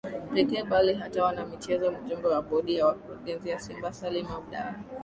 [0.33, 4.75] pekee bali hata wanamichezo Mjumbe wa Bodi ya Wakurugenzi ya Simba Salim Abdallah